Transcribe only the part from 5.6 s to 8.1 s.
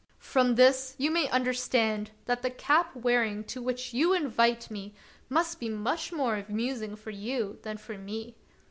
much more amusing for you than for